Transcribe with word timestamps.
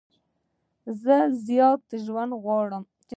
زه 1.01 1.15
زیات 1.45 1.81
ژوند 2.03 2.31
نه 2.33 2.37
غواړم. 2.43 2.83